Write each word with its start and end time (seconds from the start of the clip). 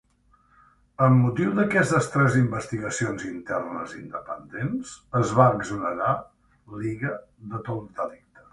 Amb 1.07 1.19
motiu 1.25 1.51
d'aquestes 1.59 2.07
tres 2.15 2.37
investigacions 2.39 3.27
internes 3.33 3.93
independents, 4.01 4.97
es 5.23 5.37
va 5.43 5.47
exonerar 5.59 6.11
Lyga 6.83 7.17
de 7.55 7.65
tot 7.73 7.89
delicte. 8.05 8.47